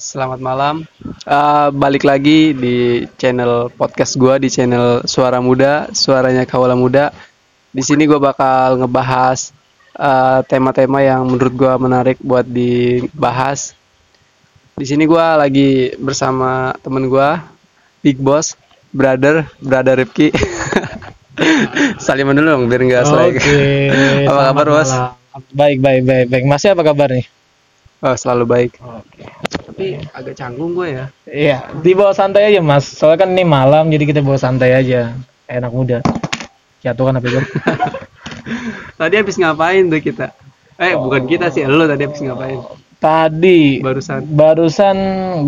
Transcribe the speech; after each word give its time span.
Selamat 0.00 0.40
malam. 0.40 0.88
Uh, 1.28 1.68
balik 1.76 2.08
lagi 2.08 2.56
di 2.56 3.04
channel 3.20 3.68
podcast 3.68 4.16
gua 4.16 4.40
di 4.40 4.48
channel 4.48 5.04
Suara 5.04 5.44
Muda, 5.44 5.92
suaranya 5.92 6.48
Kawula 6.48 6.72
Muda. 6.72 7.12
Di 7.68 7.84
sini 7.84 8.08
gua 8.08 8.16
bakal 8.16 8.80
ngebahas 8.80 9.52
uh, 9.92 10.40
tema-tema 10.48 11.04
uh, 11.04 11.04
yang 11.04 11.20
menurut 11.28 11.52
gua 11.52 11.76
menarik 11.76 12.16
buat 12.24 12.48
dibahas. 12.48 13.76
Di 14.80 14.88
sini 14.88 15.04
gua 15.04 15.36
lagi 15.36 15.92
bersama 16.00 16.72
temen 16.80 17.04
gua, 17.04 17.44
Big 18.00 18.16
Boss, 18.16 18.56
brother, 18.96 19.52
brother 19.60 20.00
Rifki. 20.00 20.32
Saliman 22.08 22.40
dulu 22.40 22.48
dong 22.48 22.64
biar 22.72 22.88
nggak 22.88 23.04
Oke. 23.04 23.36
Okay. 23.36 24.24
apa 24.32 24.42
kabar 24.48 24.66
bos? 24.80 24.90
Baik 25.52 25.84
baik 25.84 26.08
baik 26.08 26.26
baik. 26.32 26.44
Masih 26.48 26.72
apa 26.72 26.88
kabar 26.88 27.12
nih? 27.12 27.28
Oh, 28.00 28.16
selalu 28.16 28.44
baik. 28.48 28.72
Oke. 28.80 29.59
Tapi 29.80 29.96
agak 30.12 30.34
canggung 30.36 30.76
gue 30.76 30.88
ya. 30.92 31.04
Iya, 31.24 31.56
dibawa 31.80 32.12
santai 32.12 32.52
aja 32.52 32.60
mas. 32.60 32.84
Soalnya 32.84 33.24
kan 33.24 33.32
ini 33.32 33.48
malam, 33.48 33.88
jadi 33.88 34.04
kita 34.04 34.20
bawa 34.20 34.36
santai 34.36 34.76
aja. 34.76 35.16
Enak 35.48 35.72
muda. 35.72 36.04
Jatuh 36.84 37.08
kan 37.08 37.16
apa 37.16 37.26
itu? 37.32 37.40
tadi 39.00 39.14
habis 39.16 39.40
ngapain 39.40 39.88
tuh 39.88 40.04
kita? 40.04 40.36
Eh, 40.76 40.92
oh. 40.92 41.08
bukan 41.08 41.24
kita 41.24 41.48
sih, 41.48 41.64
lo 41.64 41.88
tadi 41.88 42.04
habis 42.04 42.20
ngapain? 42.20 42.60
Tadi 43.00 43.80
barusan 43.80 44.28
barusan 44.36 44.96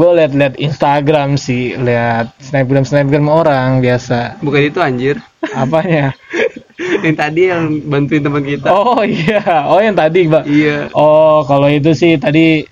gue 0.00 0.10
liat-liat 0.16 0.56
Instagram 0.56 1.36
sih, 1.36 1.76
liat 1.76 2.32
snapgram 2.40 2.88
snapgram 2.88 3.28
orang 3.28 3.84
biasa. 3.84 4.40
Bukan 4.40 4.72
itu 4.72 4.80
anjir. 4.80 5.20
Apanya? 5.52 6.16
yang 7.04 7.16
tadi 7.20 7.52
yang 7.52 7.84
bantuin 7.84 8.24
teman 8.24 8.40
kita. 8.40 8.72
Oh 8.72 9.04
iya, 9.04 9.68
oh 9.68 9.76
yang 9.84 9.92
tadi, 9.92 10.24
Mbak. 10.24 10.44
Iya. 10.48 10.88
Oh, 10.96 11.44
kalau 11.44 11.68
itu 11.68 11.92
sih 11.92 12.16
tadi 12.16 12.64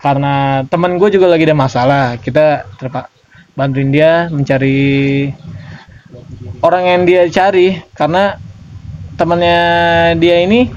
karena 0.00 0.64
teman 0.66 0.96
gue 0.96 1.08
juga 1.12 1.28
lagi 1.28 1.44
ada 1.44 1.56
masalah, 1.56 2.16
kita 2.16 2.64
terpak 2.80 3.12
bantuin 3.52 3.92
dia 3.92 4.32
mencari 4.32 5.28
orang 6.64 6.84
yang 6.88 7.02
dia 7.04 7.22
cari 7.28 7.76
karena 7.92 8.40
temannya 9.20 9.60
dia 10.16 10.36
ini 10.40 10.72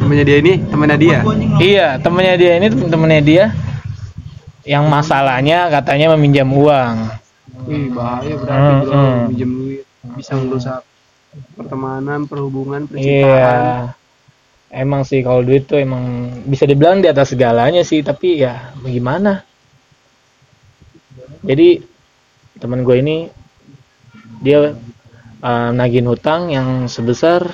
temannya 0.00 0.24
dia 0.24 0.38
ini 0.40 0.52
temannya 0.64 0.96
dia 0.96 1.18
iya 1.60 1.86
temannya 2.00 2.34
dia 2.40 2.52
ini 2.56 2.66
temannya 2.72 3.20
dia 3.20 3.44
yang 4.64 4.88
masalahnya 4.88 5.68
katanya 5.68 6.16
meminjam 6.16 6.48
uang 6.48 7.12
Ih, 7.64 7.88
bahaya 7.92 8.34
berarti 8.36 8.72
hmm, 8.72 8.92
hmm. 8.92 9.20
minjem 9.32 9.50
duit 9.56 9.84
bisa 10.20 10.36
merusak 10.36 10.84
pertemanan, 11.56 12.28
perhubungan, 12.28 12.84
percintaan. 12.84 13.24
Iya. 13.24 14.03
Emang 14.74 15.06
sih 15.06 15.22
kalau 15.22 15.46
duit 15.46 15.70
tuh 15.70 15.78
emang 15.78 16.34
bisa 16.50 16.66
dibilang 16.66 16.98
di 16.98 17.06
atas 17.06 17.30
segalanya 17.30 17.86
sih, 17.86 18.02
tapi 18.02 18.42
ya 18.42 18.74
bagaimana? 18.82 19.46
Jadi 21.46 21.78
teman 22.58 22.82
gue 22.82 22.96
ini 22.98 23.16
dia 24.42 24.74
uh, 25.44 25.70
nagih 25.70 26.02
hutang 26.02 26.50
yang 26.50 26.90
sebesar 26.90 27.46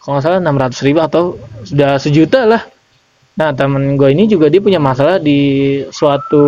kalau 0.00 0.16
nggak 0.16 0.24
salah 0.24 0.40
600 0.40 0.86
ribu 0.88 1.00
atau 1.04 1.36
sudah 1.68 2.00
sejuta 2.00 2.48
lah. 2.48 2.62
Nah 3.36 3.52
temen 3.52 4.00
gue 4.00 4.08
ini 4.08 4.24
juga 4.24 4.48
dia 4.48 4.64
punya 4.64 4.80
masalah 4.80 5.20
di 5.20 5.80
suatu 5.92 6.46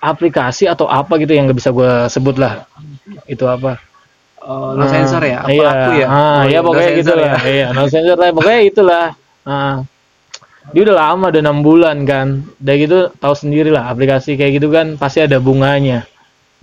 aplikasi 0.00 0.68
atau 0.70 0.88
apa 0.88 1.18
gitu 1.20 1.36
yang 1.36 1.48
nggak 1.50 1.58
bisa 1.58 1.70
gue 1.74 1.92
sebut 2.08 2.36
lah 2.38 2.68
itu 3.26 3.42
apa 3.48 3.80
oh, 4.46 4.78
no 4.78 4.84
sensor 4.86 5.22
ya? 5.26 5.42
Apa 5.42 5.50
iya, 5.50 5.68
aku 5.68 5.90
ya? 5.98 6.06
Ah, 6.06 6.16
oh, 6.16 6.42
ya 6.46 6.58
pokoknya 6.62 6.90
gitu 6.94 7.12
lah. 7.12 7.26
ya. 7.26 7.38
iya 7.44 7.66
no 7.74 7.82
sensor. 7.90 8.16
Lah 8.16 8.30
pokoknya 8.30 8.60
itulah. 8.62 9.06
Ah. 9.46 9.82
dia 10.74 10.82
udah 10.82 10.98
lama 10.98 11.30
udah 11.30 11.42
enam 11.42 11.58
bulan 11.62 11.96
kan. 12.06 12.42
Udah 12.58 12.74
gitu 12.78 12.98
tahu 13.18 13.34
sendiri 13.34 13.70
lah 13.70 13.90
aplikasi 13.90 14.34
kayak 14.34 14.62
gitu 14.62 14.70
kan 14.70 14.94
pasti 14.98 15.22
ada 15.22 15.38
bunganya. 15.38 16.06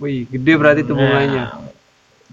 Wih 0.00 0.28
gede 0.28 0.52
berarti 0.56 0.80
tuh 0.84 0.96
bunganya. 0.96 1.56
nah, 1.56 1.72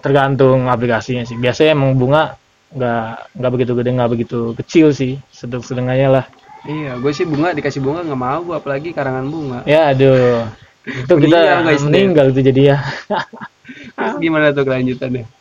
tergantung 0.04 0.68
aplikasinya 0.68 1.24
sih. 1.24 1.40
Biasanya 1.40 1.76
emang 1.76 1.96
bunga 1.96 2.36
nggak 2.72 3.36
nggak 3.36 3.52
begitu 3.52 3.72
gede 3.76 3.90
nggak 3.96 4.12
begitu 4.12 4.40
kecil 4.60 4.88
sih. 4.92 5.20
Sedang 5.32 5.64
sedengahnya 5.64 6.08
lah. 6.12 6.26
Iya 6.68 7.00
gue 7.00 7.12
sih 7.16 7.24
bunga 7.24 7.56
dikasih 7.56 7.80
bunga 7.80 8.04
nggak 8.04 8.20
mau 8.20 8.40
gue 8.44 8.56
apalagi 8.56 8.92
karangan 8.92 9.26
bunga. 9.32 9.60
Ya 9.64 9.96
aduh. 9.96 10.48
Itu 10.82 11.14
kita 11.14 11.62
guys, 11.62 11.86
meninggal 11.86 12.34
tuh 12.34 12.42
jadi 12.42 12.62
ya. 12.76 12.78
Gimana 14.24 14.52
tuh 14.52 14.66
kelanjutannya 14.66 15.41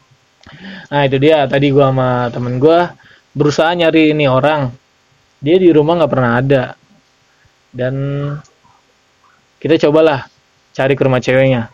nah 0.92 1.02
itu 1.06 1.16
dia. 1.20 1.46
Tadi 1.46 1.72
gua 1.72 1.92
sama 1.92 2.10
temen 2.32 2.56
gua 2.56 2.94
berusaha 3.32 3.70
nyari 3.72 4.14
ini 4.14 4.26
orang. 4.26 4.72
Dia 5.40 5.56
di 5.56 5.72
rumah 5.72 6.00
nggak 6.00 6.12
pernah 6.12 6.32
ada. 6.36 6.64
Dan 7.70 7.94
kita 9.62 9.78
cobalah 9.88 10.26
cari 10.74 10.92
ke 10.98 11.02
rumah 11.02 11.22
ceweknya. 11.22 11.70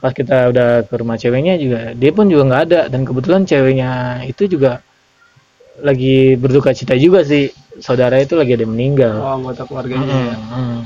Pas 0.00 0.12
kita 0.12 0.52
udah 0.52 0.84
ke 0.84 0.94
rumah 1.00 1.16
ceweknya 1.16 1.56
juga 1.56 1.96
dia 1.96 2.10
pun 2.10 2.26
juga 2.26 2.42
nggak 2.50 2.62
ada. 2.70 2.80
Dan 2.90 3.06
kebetulan 3.06 3.42
ceweknya 3.46 4.22
itu 4.26 4.50
juga 4.50 4.82
lagi 5.82 6.38
berduka 6.38 6.74
cita 6.74 6.94
juga 6.98 7.22
sih. 7.22 7.50
Saudara 7.82 8.22
itu 8.22 8.38
lagi 8.38 8.54
ada 8.54 8.66
meninggal. 8.66 9.18
Oh 9.18 9.34
anggota 9.42 9.66
keluarganya 9.66 10.14
hmm, 10.14 10.26
ya. 10.30 10.36
hmm 10.38 10.80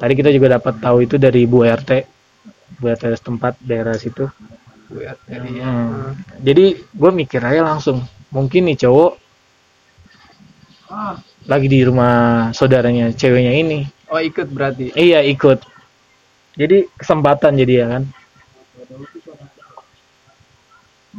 tadi 0.00 0.16
kita 0.16 0.32
juga 0.32 0.56
dapat 0.56 0.80
tahu 0.80 1.04
itu 1.04 1.20
dari 1.20 1.44
Bu 1.44 1.60
RT 1.68 2.08
Bu 2.80 2.88
RT 2.88 3.04
setempat 3.20 3.60
daerah 3.60 3.92
situ 4.00 4.24
Hmm. 4.90 5.46
ya. 5.54 5.70
jadi 6.42 6.74
gue 6.82 7.10
mikir 7.14 7.38
aja 7.38 7.62
langsung 7.62 8.02
mungkin 8.34 8.66
nih 8.66 8.82
cowok 8.82 9.12
ah. 10.90 11.14
lagi 11.46 11.70
di 11.70 11.86
rumah 11.86 12.50
saudaranya 12.50 13.14
ceweknya 13.14 13.54
ini 13.54 13.86
oh 14.10 14.18
ikut 14.18 14.50
berarti 14.50 14.90
iya 14.98 15.22
ikut 15.22 15.62
jadi 16.58 16.90
kesempatan 16.98 17.54
jadi 17.54 17.72
ya 17.72 17.86
kan 17.86 18.02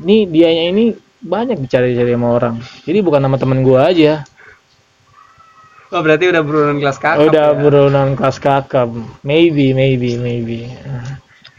ini 0.04 0.28
dianya 0.28 0.64
ini 0.68 0.84
banyak 1.24 1.64
dicari-cari 1.64 2.12
sama 2.12 2.28
orang 2.36 2.56
jadi 2.84 3.00
bukan 3.00 3.24
nama 3.24 3.40
temen 3.40 3.64
gue 3.64 3.80
aja 3.80 4.28
Oh 5.92 6.00
berarti 6.00 6.32
udah 6.32 6.40
berurunan 6.40 6.80
kelas 6.80 6.98
kakap. 7.04 7.28
Udah 7.28 7.52
ya? 7.52 7.58
berurunan 7.60 8.16
kelas 8.16 8.40
kakap. 8.40 8.88
Maybe, 9.28 9.76
maybe, 9.76 10.16
maybe. 10.16 10.72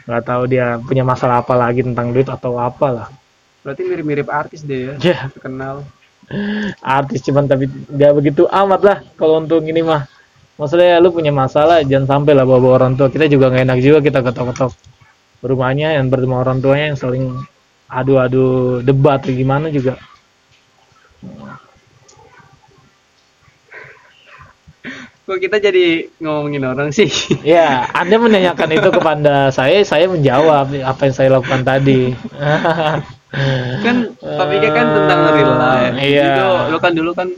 Gak 0.09 0.23
tahu 0.27 0.43
dia 0.51 0.79
punya 0.83 1.07
masalah 1.07 1.43
apa 1.43 1.55
lagi 1.55 1.87
tentang 1.87 2.11
duit 2.11 2.27
atau 2.27 2.59
apalah. 2.59 3.11
Berarti 3.63 3.87
mirip-mirip 3.87 4.27
artis 4.27 4.67
deh 4.67 4.93
ya. 4.93 4.95
Yeah. 4.99 5.23
Terkenal. 5.31 5.87
Artis 6.83 7.23
cuman 7.27 7.51
tapi 7.51 7.67
gak 7.93 8.13
begitu 8.15 8.47
amat 8.47 8.81
lah 8.83 8.97
kalau 9.19 9.43
untuk 9.43 9.63
ini 9.67 9.83
mah. 9.83 10.07
Maksudnya 10.59 11.03
lu 11.03 11.11
punya 11.11 11.35
masalah 11.35 11.83
jangan 11.83 12.07
sampai 12.19 12.33
lah 12.39 12.47
bawa, 12.47 12.59
-bawa 12.63 12.73
orang 12.83 12.93
tua. 12.95 13.11
Kita 13.11 13.27
juga 13.27 13.51
gak 13.51 13.67
enak 13.67 13.79
juga 13.83 13.99
kita 14.03 14.23
ketok-ketok 14.23 14.73
rumahnya 15.43 15.99
yang 15.99 16.07
bertemu 16.07 16.37
orang 16.39 16.59
tuanya 16.63 16.95
yang 16.95 16.99
saling 16.99 17.25
adu-adu 17.91 18.79
debat 18.87 19.21
gimana 19.27 19.69
juga 19.69 19.99
Kok 25.23 25.39
kita 25.39 25.63
jadi 25.63 26.11
ngomongin 26.19 26.67
orang 26.67 26.91
sih? 26.91 27.07
Ya, 27.47 27.87
Anda 27.95 28.19
menanyakan 28.19 28.71
itu 28.75 28.89
kepada 28.91 29.55
saya, 29.55 29.79
saya 29.87 30.11
menjawab 30.11 30.75
apa 30.83 31.01
yang 31.07 31.15
saya 31.15 31.29
lakukan 31.39 31.63
tadi. 31.63 32.11
kan 33.87 33.97
topiknya 34.19 34.71
kan 34.75 34.87
tentang 34.91 35.21
real 35.31 35.55
life. 35.55 35.95
Iya. 36.03 36.27
Jadi 36.27 36.43
lo, 36.75 36.79
kan 36.83 36.93
dulu 36.93 37.11
kan 37.15 37.29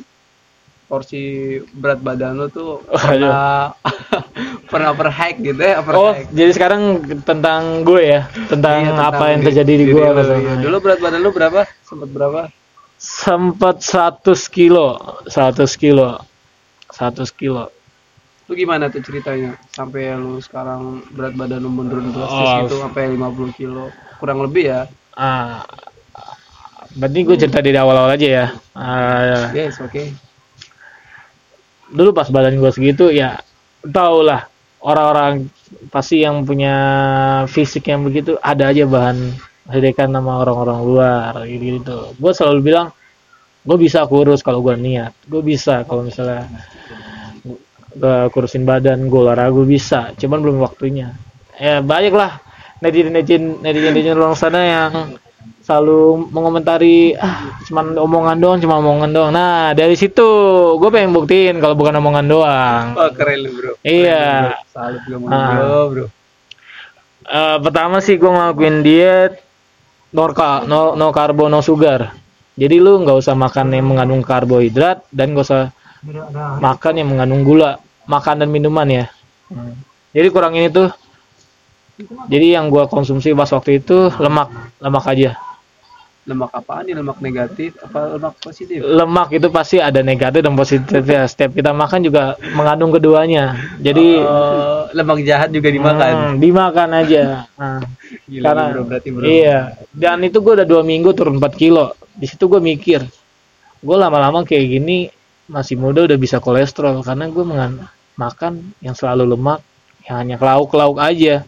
porsi 0.84 1.56
berat 1.76 2.00
badan 2.00 2.36
lo 2.36 2.46
tuh 2.52 2.84
pernah 2.86 3.72
pernah 4.70 4.92
overhack 4.92 5.40
gitu 5.40 5.56
ya 5.58 5.80
oh 5.80 6.12
jadi 6.28 6.52
sekarang 6.52 7.00
tentang 7.24 7.82
gue 7.82 8.04
ya 8.04 8.28
tentang, 8.52 8.84
iya, 8.84 8.88
tentang 8.92 9.08
apa 9.10 9.24
yang 9.32 9.40
terjadi 9.48 9.72
di, 9.80 9.84
gue 9.90 10.04
lo, 10.04 10.22
iya. 10.36 10.60
dulu 10.60 10.76
berat 10.84 11.00
badan 11.00 11.24
lo 11.24 11.32
berapa 11.32 11.64
sempat 11.88 12.08
berapa 12.12 12.40
sempat 13.00 13.80
100 13.80 14.22
kilo 14.52 15.18
100 15.26 15.66
kilo 15.80 16.20
100 16.94 17.26
kilo 17.34 17.73
lu 18.44 18.52
gimana 18.52 18.92
tuh 18.92 19.00
ceritanya? 19.00 19.56
Sampai 19.72 20.12
lu 20.16 20.40
sekarang 20.40 21.04
berat 21.16 21.32
badan 21.36 21.64
lu 21.64 21.70
menurun 21.72 22.12
drastis 22.12 22.48
oh, 22.48 22.60
itu 22.68 22.76
sampai 22.80 23.16
50 23.16 23.58
kilo. 23.58 23.88
Kurang 24.20 24.44
lebih 24.44 24.68
ya? 24.68 24.82
Ah 25.16 25.64
berarti 26.94 27.26
gue 27.26 27.36
cerita 27.36 27.58
dari 27.58 27.74
awal-awal 27.74 28.14
aja 28.14 28.28
ya. 28.28 28.46
Uh, 28.78 29.50
yes 29.50 29.82
oke. 29.82 29.90
okay. 29.90 30.14
dulu 31.90 32.14
pas 32.14 32.30
badan 32.30 32.58
gue 32.58 32.70
segitu 32.74 33.10
ya 33.10 33.38
tau 33.86 34.24
lah 34.24 34.46
orang-orang 34.80 35.46
pasti 35.92 36.24
yang 36.24 36.42
punya 36.42 36.74
fisik 37.50 37.86
yang 37.90 38.02
begitu 38.06 38.40
ada 38.40 38.72
aja 38.72 38.88
bahan 38.88 39.36
ledekan 39.68 40.10
nama 40.10 40.42
orang-orang 40.42 40.80
luar 40.80 41.32
gitu 41.44 41.64
gitu 41.78 41.98
gue 42.16 42.32
selalu 42.34 42.60
bilang 42.64 42.88
gue 43.64 43.76
bisa 43.78 44.04
kurus 44.08 44.40
kalau 44.40 44.64
gue 44.64 44.74
niat 44.76 45.12
gue 45.28 45.42
bisa 45.44 45.84
kalau 45.84 46.04
misalnya 46.04 46.48
gue 47.94 48.18
kurusin 48.34 48.66
badan 48.66 49.06
gue 49.06 49.20
olahraga 49.20 49.62
bisa 49.62 50.10
cuman 50.18 50.38
belum 50.42 50.56
waktunya 50.62 51.14
ya 51.54 51.80
banyak 51.80 52.14
lah 52.14 52.42
netizen 52.82 53.14
netizen 53.14 53.42
netizen 53.62 53.90
netizen 53.94 54.18
orang 54.18 54.36
sana 54.36 54.60
yang 54.62 54.90
selalu 55.64 56.28
mengomentari 56.28 57.16
ah 57.16 57.56
cuman 57.64 57.96
omongan 57.96 58.36
doang 58.36 58.58
cuma 58.60 58.82
omongan 58.84 59.10
doang 59.16 59.32
nah 59.32 59.72
dari 59.72 59.96
situ 59.96 60.28
gue 60.76 60.90
pengen 60.92 61.16
buktiin 61.16 61.56
kalau 61.62 61.72
bukan 61.72 61.96
omongan 61.96 62.26
doang 62.28 62.84
Wah 62.92 63.10
keren 63.16 63.38
lu 63.40 63.50
bro. 63.56 63.72
Iya. 63.80 64.60
Salut 64.68 65.00
Ah. 65.32 65.88
bro. 65.88 66.06
Eh, 67.24 67.56
pertama 67.64 68.04
sih 68.04 68.20
gue 68.20 68.28
ngelakuin 68.28 68.84
diet 68.84 69.40
no, 70.12 70.28
no, 70.68 70.92
no 70.92 71.06
karbo 71.08 71.48
no 71.48 71.64
sugar 71.64 72.12
jadi 72.54 72.76
lu 72.76 73.00
nggak 73.00 73.16
usah 73.24 73.32
makan 73.32 73.72
yang 73.72 73.88
mengandung 73.88 74.20
karbohidrat 74.20 75.02
dan 75.08 75.32
gak 75.32 75.48
usah 75.48 75.62
makan 76.60 76.92
yang 76.94 77.08
mengandung 77.10 77.42
gula 77.42 77.80
makan 78.04 78.44
dan 78.44 78.48
minuman 78.50 78.86
ya. 78.86 79.04
Jadi 80.12 80.28
kurangin 80.30 80.68
itu 80.68 80.84
jadi 82.26 82.58
yang 82.60 82.68
gua 82.68 82.90
konsumsi 82.90 83.30
pas 83.32 83.48
waktu 83.48 83.78
itu 83.78 84.10
lemak 84.18 84.50
lemak 84.78 85.04
aja. 85.06 85.32
Lemak 86.24 86.56
apaan 86.56 86.88
nih? 86.88 86.96
Lemak 86.96 87.20
negatif? 87.20 87.76
Apa 87.84 88.16
lemak 88.16 88.34
positif? 88.40 88.80
lemak 88.80 89.28
itu 89.36 89.52
pasti 89.52 89.76
ada 89.76 90.00
negatif 90.00 90.40
dan 90.40 90.56
positif 90.56 91.04
ya. 91.04 91.28
Setiap 91.28 91.52
kita 91.52 91.76
makan 91.76 92.00
juga 92.00 92.32
mengandung 92.56 92.88
keduanya. 92.90 93.60
Jadi 93.76 94.24
Eh, 94.24 94.82
lemak 94.96 95.20
jahat 95.20 95.52
juga 95.52 95.68
dimakan. 95.68 96.12
hmm, 96.32 96.34
dimakan 96.40 96.88
aja. 96.96 97.44
Nah, 97.60 97.84
Gila 98.30 98.40
karena 98.40 98.64
bro 98.72 98.82
berarti 98.88 99.08
bro. 99.12 99.22
iya. 99.22 99.76
Dan 99.92 100.24
itu 100.24 100.40
gue 100.40 100.52
udah 100.56 100.64
dua 100.64 100.80
minggu 100.80 101.12
turun 101.12 101.36
4 101.36 101.44
kilo. 101.54 101.92
Di 102.16 102.24
situ 102.24 102.48
gue 102.48 102.60
mikir 102.60 103.04
gue 103.84 103.96
lama-lama 104.00 104.48
kayak 104.48 104.64
gini 104.80 105.12
masih 105.46 105.76
muda 105.76 106.08
udah 106.08 106.16
bisa 106.16 106.40
kolesterol 106.40 107.04
karena 107.04 107.28
gue 107.28 107.44
mengan 107.44 107.72
makan 108.16 108.72
yang 108.80 108.96
selalu 108.96 109.36
lemak 109.36 109.60
yang 110.08 110.16
hanya 110.24 110.36
lauk-lauk 110.40 110.96
aja 110.96 111.44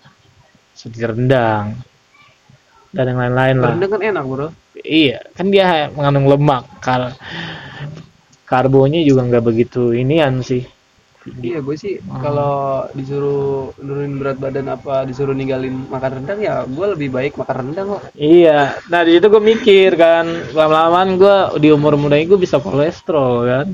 seperti 0.76 1.08
rendang 1.08 1.80
dan 2.92 3.04
yang 3.08 3.18
lain-lain 3.20 3.56
lah 3.60 3.70
Rendang 3.72 3.92
kan 3.92 4.02
enak 4.04 4.24
bro. 4.24 4.48
iya 4.84 5.20
kan 5.32 5.48
dia 5.48 5.88
mengandung 5.92 6.28
lemak 6.28 6.64
kar 6.80 7.16
karbonya 8.44 9.00
juga 9.02 9.26
nggak 9.26 9.44
begitu 9.44 9.92
inian 9.92 10.40
sih 10.40 10.64
Iya 11.26 11.58
gue 11.58 11.74
sih 11.74 11.98
Hmm. 11.98 12.22
kalau 12.22 12.86
disuruh 12.94 13.74
nurunin 13.82 14.14
berat 14.14 14.38
badan 14.38 14.70
apa 14.70 15.02
disuruh 15.02 15.34
ninggalin 15.34 15.74
makan 15.90 16.22
rendang 16.22 16.38
ya 16.38 16.62
gue 16.62 16.86
lebih 16.94 17.10
baik 17.10 17.34
makan 17.34 17.56
rendang 17.66 17.98
kok. 17.98 18.14
Iya, 18.14 18.78
nah 18.86 19.02
di 19.02 19.18
situ 19.18 19.26
gue 19.26 19.42
mikir 19.42 19.98
kan, 19.98 20.22
lama-lamaan 20.54 21.18
gue 21.18 21.36
di 21.58 21.74
umur 21.74 21.98
muda 21.98 22.14
ini 22.14 22.30
gue 22.30 22.38
bisa 22.38 22.62
kolesterol 22.62 23.42
kan. 23.42 23.66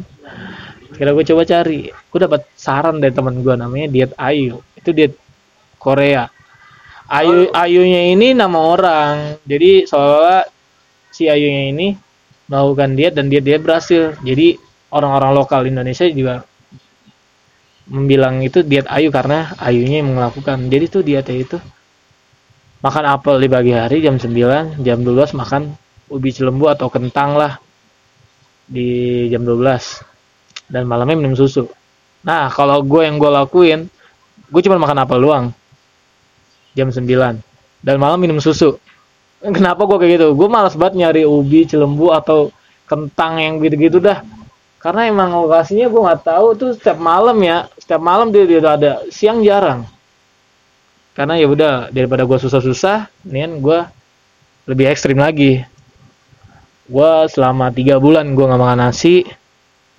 Kira 0.93 1.17
gue 1.17 1.25
coba 1.25 1.43
cari, 1.49 1.89
gue 1.89 2.21
dapat 2.21 2.45
saran 2.53 3.01
dari 3.01 3.17
teman 3.17 3.41
gue 3.41 3.55
namanya 3.57 3.87
diet 3.89 4.13
Ayu, 4.21 4.61
itu 4.77 4.93
diet 4.93 5.17
Korea. 5.81 6.29
Ayu 7.09 7.49
Ayunya 7.53 8.13
ini 8.13 8.37
nama 8.37 8.57
orang, 8.61 9.41
jadi 9.49 9.89
seolah 9.89 10.45
si 11.09 11.29
Ayunya 11.29 11.73
ini 11.73 11.97
melakukan 12.49 12.93
diet 12.93 13.13
dan 13.17 13.33
diet 13.33 13.45
dia 13.45 13.57
berhasil. 13.57 14.17
Jadi 14.21 14.61
orang-orang 14.93 15.33
lokal 15.33 15.65
Indonesia 15.65 16.05
juga 16.13 16.45
membilang 17.89 18.45
itu 18.45 18.61
diet 18.61 18.85
Ayu 18.89 19.09
karena 19.09 19.57
Ayunya 19.57 20.05
yang 20.05 20.13
melakukan. 20.13 20.69
Jadi 20.69 20.85
tuh 20.93 21.03
dietnya 21.05 21.37
itu 21.37 21.57
makan 22.85 23.05
apel 23.09 23.41
di 23.41 23.49
pagi 23.49 23.73
hari 23.73 24.05
jam 24.05 24.21
9, 24.21 24.85
jam 24.85 24.99
12 25.01 25.41
makan 25.41 25.73
ubi 26.13 26.29
cilembu 26.29 26.69
atau 26.69 26.93
kentang 26.93 27.39
lah 27.41 27.57
di 28.69 29.27
jam 29.33 29.45
12 29.49 30.12
dan 30.69 30.87
malamnya 30.87 31.19
minum 31.19 31.35
susu. 31.35 31.71
Nah, 32.23 32.51
kalau 32.53 32.83
gue 32.87 33.03
yang 33.03 33.19
gue 33.19 33.31
lakuin, 33.31 33.91
gue 34.51 34.61
cuma 34.63 34.79
makan 34.79 35.03
apel 35.03 35.19
doang 35.23 35.45
jam 36.77 36.89
9 36.89 37.03
dan 37.83 37.97
malam 37.99 38.19
minum 38.19 38.39
susu. 38.39 38.79
Kenapa 39.57 39.83
gue 39.89 39.99
kayak 39.99 40.13
gitu? 40.21 40.29
Gue 40.39 40.47
malas 40.47 40.79
banget 40.79 41.03
nyari 41.03 41.23
ubi 41.27 41.67
cilembu 41.67 42.15
atau 42.15 42.55
kentang 42.87 43.41
yang 43.43 43.59
gitu-gitu 43.59 43.99
dah. 43.99 44.23
Karena 44.83 45.07
emang 45.07 45.35
lokasinya 45.35 45.87
gue 45.87 46.01
nggak 46.03 46.23
tahu 46.27 46.47
tuh 46.59 46.71
setiap 46.75 46.99
malam 46.99 47.39
ya, 47.43 47.71
setiap 47.79 48.03
malam 48.03 48.35
dia, 48.35 48.47
udah 48.47 48.75
ada, 48.75 48.93
siang 49.11 49.43
jarang 49.47 49.87
karena 51.13 51.37
ya 51.37 51.47
udah 51.49 51.93
daripada 51.93 52.25
gua 52.25 52.41
susah-susah 52.41 53.09
nih 53.29 53.61
gua 53.61 53.93
lebih 54.65 54.89
ekstrim 54.89 55.21
lagi 55.21 55.61
gua 56.89 57.29
selama 57.29 57.69
tiga 57.69 58.01
bulan 58.01 58.33
gua 58.33 58.53
nggak 58.53 58.63
makan 58.65 58.81
nasi 58.89 59.29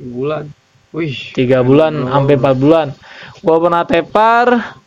Bulan. 0.04 0.46
Wih. 0.92 1.34
tiga 1.34 1.66
bulan 1.66 2.06
Oh. 2.06 2.12
sampai 2.12 2.38
empat 2.38 2.54
bulan 2.54 2.88
gua 3.42 3.58
pernah 3.58 3.82
tepar 3.82 4.78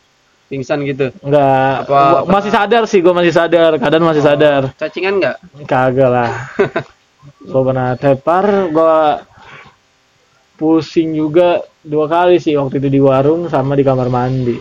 Pingsan 0.47 0.79
gitu. 0.87 1.11
nggak 1.19 1.73
Apa- 1.83 2.23
apa- 2.23 2.31
masih 2.31 2.47
sadar 2.47 2.87
sih 2.87 3.03
gua 3.03 3.11
masih 3.11 3.35
sadar 3.35 3.75
kadang 3.75 4.07
masih 4.07 4.23
sadar 4.23 4.71
Cacingan 4.79 5.19
nggak? 5.19 5.35
kagak 5.67 6.07
lah 6.07 6.31
gua 7.51 7.61
pernah 7.61 7.89
tepar 7.93 8.45
gua 8.71 9.19
pusing 10.55 11.11
juga 11.11 11.59
dua 11.81 12.07
kali 12.07 12.39
sih 12.39 12.55
waktu 12.55 12.79
itu 12.79 12.89
di 12.89 12.99
warung 12.99 13.45
sama 13.45 13.75
di 13.75 13.83
kamar 13.83 14.07
mandi 14.07 14.57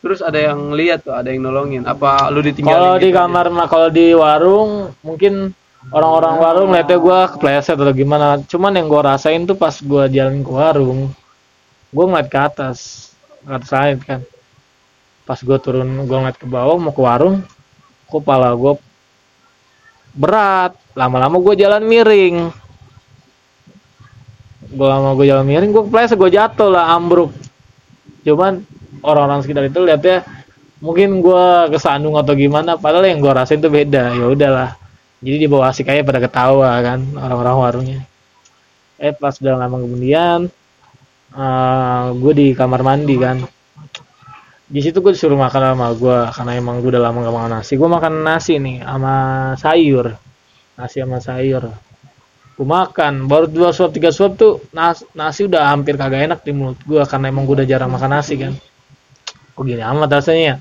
Terus 0.00 0.18
ada 0.18 0.40
yang 0.40 0.72
lihat 0.72 1.04
tuh, 1.04 1.12
ada 1.12 1.28
yang 1.28 1.44
nolongin. 1.44 1.84
Apa 1.84 2.32
lu 2.32 2.40
ditinggalin? 2.40 2.72
Kalau 2.72 2.92
di 2.96 3.04
gitu 3.04 3.12
aja? 3.12 3.20
kamar 3.20 3.46
kalau 3.68 3.88
di 3.92 4.06
warung 4.10 4.70
mungkin 5.04 5.52
orang-orang 5.88 6.34
warung 6.36 6.68
lihatnya 6.76 6.98
gua 7.00 7.18
kepleset 7.32 7.80
atau 7.80 7.94
gimana. 7.96 8.36
Cuman 8.44 8.76
yang 8.76 8.92
gua 8.92 9.16
rasain 9.16 9.48
tuh 9.48 9.56
pas 9.56 9.72
gua 9.80 10.04
jalan 10.12 10.44
ke 10.44 10.52
warung, 10.52 11.16
gua 11.88 12.04
ngeliat 12.04 12.28
ke 12.28 12.38
atas, 12.38 12.78
ke 13.40 13.52
atas 13.56 13.70
langit 13.72 13.98
kan. 14.04 14.20
Pas 15.24 15.40
gua 15.40 15.56
turun, 15.56 15.88
gua 16.04 16.18
ngeliat 16.20 16.36
ke 16.36 16.44
bawah 16.44 16.76
mau 16.76 16.92
ke 16.92 17.00
warung, 17.00 17.40
kepala 18.12 18.52
gua 18.52 18.76
berat. 20.12 20.76
Lama-lama 20.92 21.40
gua 21.40 21.56
jalan 21.56 21.80
miring. 21.88 22.52
Gua 24.76 24.86
lama 24.92 25.16
gua 25.16 25.26
jalan 25.26 25.46
miring, 25.48 25.72
gua 25.72 25.88
kepleset, 25.88 26.20
gua 26.20 26.28
jatuh 26.28 26.68
lah, 26.68 26.92
ambruk. 26.92 27.32
Cuman 28.20 28.68
orang-orang 29.00 29.40
sekitar 29.40 29.64
itu 29.64 29.80
lihatnya 29.80 30.28
mungkin 30.80 31.20
gua 31.20 31.68
kesandung 31.68 32.16
atau 32.16 32.32
gimana 32.32 32.76
padahal 32.80 33.04
yang 33.04 33.20
gua 33.20 33.44
rasain 33.44 33.60
tuh 33.60 33.68
beda 33.68 34.16
ya 34.16 34.26
udahlah 34.32 34.79
jadi 35.20 35.36
di 35.36 35.46
bawah 35.52 35.68
asik 35.68 35.92
aja 35.92 36.00
pada 36.00 36.20
ketawa 36.20 36.80
kan 36.80 37.04
orang-orang 37.12 37.56
warungnya. 37.60 38.00
Eh 38.96 39.12
pas 39.12 39.36
udah 39.36 39.56
lama 39.56 39.76
kemudian 39.76 40.48
eh 41.36 42.04
gue 42.16 42.32
di 42.32 42.46
kamar 42.56 42.80
mandi 42.80 43.16
kan. 43.20 43.44
Di 44.70 44.80
situ 44.80 45.02
gue 45.04 45.12
disuruh 45.12 45.36
makan 45.36 45.76
sama 45.76 45.86
gue 45.92 46.18
karena 46.32 46.52
emang 46.56 46.80
gue 46.80 46.90
udah 46.94 47.02
lama 47.04 47.26
gak 47.26 47.36
makan 47.36 47.52
nasi. 47.60 47.72
Gue 47.76 47.88
makan 47.90 48.12
nasi 48.24 48.56
nih 48.56 48.80
sama 48.80 49.14
sayur. 49.60 50.06
Nasi 50.80 50.96
sama 51.04 51.18
sayur. 51.20 51.68
Gue 52.56 52.66
makan 52.68 53.28
baru 53.28 53.44
dua 53.44 53.76
suap 53.76 53.92
tiga 53.92 54.08
suap 54.12 54.40
tuh 54.40 54.64
nas- 54.72 55.04
nasi 55.12 55.44
udah 55.44 55.68
hampir 55.68 56.00
kagak 56.00 56.32
enak 56.32 56.40
di 56.46 56.52
mulut 56.56 56.80
gue 56.86 57.02
karena 57.04 57.28
emang 57.28 57.44
gue 57.44 57.60
udah 57.60 57.68
jarang 57.68 57.92
makan 57.92 58.10
nasi 58.16 58.40
kan. 58.40 58.56
Kok 59.52 59.62
gini 59.68 59.84
amat 59.84 60.08
rasanya 60.16 60.40
ya 60.40 60.56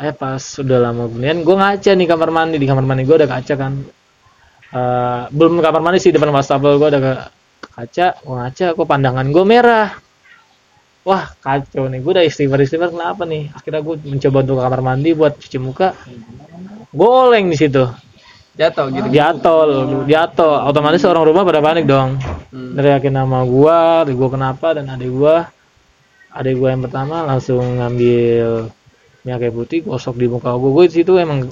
eh 0.00 0.14
pas 0.16 0.40
sudah 0.40 0.78
lama 0.80 1.08
kemudian 1.10 1.44
gue 1.44 1.56
ngaca 1.56 1.90
nih 1.92 2.06
kamar 2.08 2.30
mandi. 2.32 2.56
Di 2.56 2.66
kamar 2.68 2.84
mandi 2.84 3.02
gue 3.04 3.16
ada 3.16 3.28
kaca 3.28 3.54
kan. 3.58 3.72
Eh, 4.72 5.22
belum 5.28 5.60
kamar 5.60 5.82
mandi 5.84 5.98
sih 6.00 6.12
depan 6.14 6.32
wastafel 6.32 6.80
gue 6.80 6.88
ada 6.88 7.00
kaca. 7.72 8.06
Gue 8.24 8.34
ngaca 8.36 8.66
kok 8.72 8.86
pandangan 8.88 9.26
gue 9.28 9.44
merah. 9.44 9.90
Wah 11.02 11.34
kacau 11.42 11.90
nih. 11.90 11.98
Gue 12.00 12.12
udah 12.14 12.24
istighfar 12.24 12.62
istighfar 12.62 12.94
kenapa 12.94 13.26
nih? 13.26 13.50
Akhirnya 13.52 13.82
gue 13.82 13.94
mencoba 14.06 14.38
untuk 14.46 14.56
kamar 14.62 14.80
mandi 14.80 15.10
buat 15.12 15.34
cuci 15.36 15.58
muka. 15.58 15.92
Goleng 16.94 17.50
di 17.50 17.56
situ. 17.58 17.84
Jatuh 18.52 18.92
gitu. 18.92 19.08
jatuh 19.08 20.04
jatuh 20.04 20.68
otomatis 20.68 21.00
orang 21.08 21.24
rumah 21.24 21.40
pada 21.48 21.64
panik 21.64 21.88
dong. 21.88 22.20
Hmm. 22.52 22.76
nama 23.08 23.48
adik 24.04 24.12
gua 24.12 24.28
kenapa 24.28 24.76
dan 24.76 24.92
adik 24.92 25.08
gua. 25.08 25.48
Adik 26.36 26.60
gua 26.60 26.76
yang 26.76 26.84
pertama 26.84 27.24
langsung 27.24 27.64
ngambil 27.80 28.68
minyak 29.22 29.38
kayu 29.40 29.52
putih 29.54 29.78
gosok 29.82 30.16
di 30.16 30.26
muka. 30.26 30.50
Gua 30.52 30.82
di 30.82 30.92
situ 30.92 31.14
emang 31.14 31.46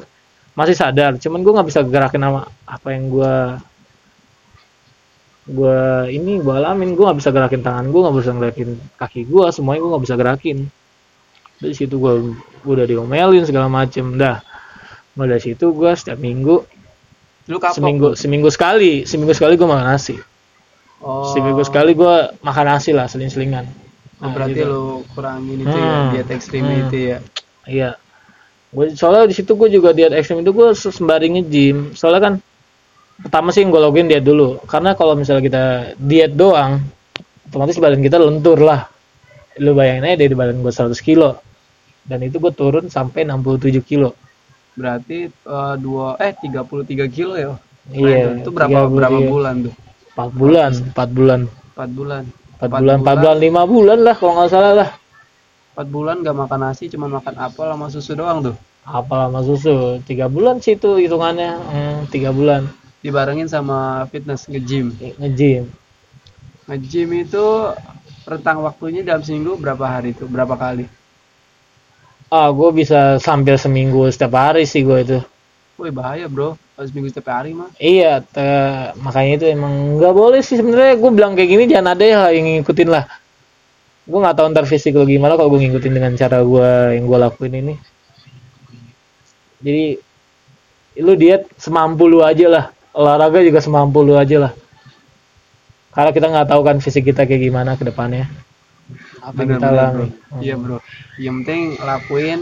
masih 0.52 0.74
sadar, 0.74 1.14
cuman 1.16 1.40
gua 1.40 1.52
nggak 1.60 1.68
bisa 1.70 1.80
gerakin 1.82 2.20
nama 2.20 2.40
apa 2.66 2.88
yang 2.90 3.06
gua 3.08 3.62
gua 5.46 6.06
ini 6.06 6.38
gua 6.38 6.60
alamin 6.60 6.94
gua 6.94 7.10
nggak 7.10 7.18
bisa 7.18 7.30
gerakin 7.30 7.62
tangan 7.64 7.86
gua 7.90 8.00
nggak 8.06 8.16
bisa 8.18 8.32
gerakin 8.36 8.68
kaki 8.94 9.20
gua 9.26 9.50
semuanya 9.50 9.80
gua 9.82 9.90
nggak 9.96 10.04
bisa 10.06 10.16
gerakin 10.16 10.58
dari 11.58 11.74
situ 11.74 11.94
gua 11.96 12.20
udah 12.62 12.84
diomelin 12.84 13.42
segala 13.42 13.66
macem 13.66 14.14
dah 14.14 14.38
mulai 15.16 15.36
dari 15.36 15.42
situ 15.42 15.72
gua 15.72 15.96
setiap 15.96 16.18
minggu 16.18 16.62
Lu 17.50 17.58
kapok. 17.58 17.74
seminggu 17.74 18.08
seminggu 18.14 18.48
sekali 18.52 19.02
seminggu 19.02 19.32
sekali 19.34 19.54
gua 19.54 19.78
makan 19.78 19.88
nasi 19.90 20.16
Oh. 21.00 21.32
seminggu 21.32 21.64
sekali 21.64 21.96
gua 21.96 22.28
makan 22.44 22.76
nasi 22.76 22.92
lah 22.92 23.08
seling-selingan 23.08 23.64
Oh, 24.20 24.28
Nah, 24.28 24.36
berarti 24.36 24.52
gitu. 24.52 24.68
lu 24.68 24.84
kurangin 25.16 25.64
itu 25.64 25.72
ya, 25.72 25.88
Hmm. 25.96 26.08
diet 26.12 26.28
ekstrim 26.28 26.60
Hmm. 26.60 26.80
itu 26.84 26.96
ya. 27.08 27.18
Iya 27.70 27.94
gue 28.74 28.98
soalnya 28.98 29.30
di 29.30 29.34
situ 29.38 29.54
gue 29.54 29.70
juga 29.70 29.94
diet 29.94 30.10
ekstrim 30.10 30.42
itu 30.42 30.50
gue 30.50 30.74
sembari 30.74 31.30
nge-gym 31.38 31.94
soalnya 31.94 32.22
kan 32.26 32.34
pertama 33.22 33.54
sih 33.54 33.62
gue 33.62 33.80
login 33.80 34.10
diet 34.10 34.26
dulu 34.26 34.58
karena 34.66 34.98
kalau 34.98 35.14
misalnya 35.14 35.42
kita 35.46 35.62
diet 35.94 36.34
doang 36.34 36.82
otomatis 37.46 37.78
badan 37.78 38.02
kita 38.02 38.18
lentur 38.18 38.58
lah 38.58 38.90
lu 39.62 39.74
bayangin 39.78 40.10
aja 40.10 40.16
dari 40.18 40.34
badan 40.34 40.58
gue 40.58 40.72
100 40.74 40.98
kilo 40.98 41.38
dan 42.06 42.18
itu 42.26 42.42
gue 42.42 42.50
turun 42.50 42.90
sampai 42.90 43.22
67 43.22 43.78
kilo 43.86 44.10
Berarti 44.80 45.28
eh, 45.28 45.74
dua 45.76 46.16
eh 46.16 46.32
33 46.32 47.10
kilo 47.10 47.34
ya. 47.34 47.52
Iya, 47.90 48.40
Itu 48.40 48.54
berapa 48.54 48.86
33. 48.86 48.96
berapa 48.96 49.18
bulan 49.26 49.54
tuh? 49.66 49.74
Empat 50.10 50.30
bulan, 50.36 50.70
empat 50.94 51.08
bulan, 51.10 51.40
4 51.74 51.98
bulan. 51.98 52.22
empat 52.60 52.70
bulan, 52.76 52.96
empat 53.00 53.16
bulan, 53.24 53.36
lima 53.40 53.62
bulan 53.64 53.98
lah 54.04 54.14
kalau 54.20 54.32
nggak 54.36 54.50
salah 54.52 54.72
lah. 54.76 54.88
4 55.74 55.86
bulan 55.88 56.16
gak 56.26 56.36
makan 56.36 56.60
nasi, 56.66 56.90
cuma 56.92 57.06
makan 57.06 57.34
apel 57.38 57.66
sama 57.70 57.86
susu 57.90 58.12
doang 58.18 58.38
tuh. 58.42 58.56
Apa 58.84 59.26
lama 59.26 59.40
susu? 59.44 60.00
Tiga 60.08 60.26
bulan 60.26 60.58
sih 60.58 60.74
itu 60.74 60.96
hitungannya, 60.98 61.52
hmm, 61.56 61.98
tiga 62.10 62.30
bulan 62.34 62.66
Dibarengin 63.00 63.48
sama 63.48 64.04
fitness 64.12 64.44
nge-gym. 64.50 64.92
nge-gym. 65.16 65.64
Nge-gym 66.68 67.10
itu 67.16 67.44
rentang 68.28 68.60
waktunya 68.60 69.00
dalam 69.00 69.24
seminggu 69.24 69.56
berapa 69.56 69.84
hari 69.88 70.12
tuh? 70.12 70.28
Berapa 70.28 70.52
kali? 70.54 70.84
Ah, 72.30 72.52
gue 72.54 72.70
bisa 72.70 73.18
sambil 73.18 73.56
seminggu 73.58 74.06
setiap 74.12 74.36
hari 74.38 74.62
sih 74.68 74.86
gue 74.86 74.98
itu. 75.02 75.18
Woi 75.80 75.88
bahaya 75.90 76.28
bro, 76.28 76.60
harus 76.76 76.92
minggu 76.92 77.08
setiap 77.08 77.32
hari 77.32 77.56
mah. 77.56 77.72
Iya, 77.80 78.20
te- 78.20 78.92
makanya 79.00 79.32
itu 79.40 79.46
emang 79.48 79.96
nggak 79.96 80.14
boleh 80.14 80.40
sih 80.44 80.60
sebenarnya. 80.60 80.94
Gue 81.00 81.10
bilang 81.10 81.32
kayak 81.34 81.50
gini 81.50 81.64
jangan 81.66 81.96
ada 81.96 82.04
ya 82.04 82.20
yang 82.30 82.46
ngikutin 82.60 82.88
lah. 82.92 83.08
Gue 84.10 84.18
nggak 84.18 84.36
tahu 84.42 84.46
ntar 84.50 84.66
fisik 84.66 84.98
lo 84.98 85.06
gimana 85.06 85.38
kalau 85.38 85.54
gue 85.54 85.62
ngikutin 85.62 85.94
dengan 85.94 86.12
cara 86.18 86.42
gue 86.42 86.98
yang 86.98 87.06
gue 87.06 87.18
lakuin 87.22 87.54
ini. 87.54 87.74
Jadi 89.62 89.84
lu 90.98 91.14
diet 91.14 91.46
semampu 91.54 92.10
lu 92.10 92.26
aja 92.26 92.46
lah. 92.50 92.64
Olahraga 92.90 93.38
juga 93.46 93.62
semampu 93.62 94.02
lu 94.02 94.18
aja 94.18 94.50
lah. 94.50 94.52
Karena 95.94 96.10
kita 96.10 96.26
nggak 96.26 96.48
tahu 96.50 96.60
kan 96.66 96.76
fisik 96.82 97.06
kita 97.06 97.22
kayak 97.22 97.38
gimana 97.38 97.78
ke 97.78 97.86
depannya. 97.86 98.26
Apa 99.22 99.46
yang 99.46 99.50
kita 99.54 99.68
alami. 99.70 100.06
bro. 100.10 100.42
Iya 100.42 100.54
bro. 100.58 100.78
Yang 101.14 101.34
penting 101.46 101.62
lakuin 101.78 102.40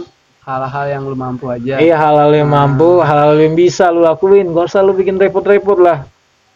hal-hal 0.49 0.85
yang 0.89 1.03
lu 1.05 1.17
mampu 1.17 1.45
aja. 1.53 1.77
Iya 1.77 1.97
hal-hal 2.01 2.33
yang 2.33 2.49
mampu, 2.49 3.05
hal-hal 3.05 3.37
yang 3.37 3.53
bisa 3.53 3.93
lu 3.93 4.01
lakuin, 4.01 4.49
gak 4.57 4.73
usah 4.73 4.81
lu 4.81 4.97
bikin 4.97 5.21
repot-repot 5.21 5.77
lah. 5.77 6.09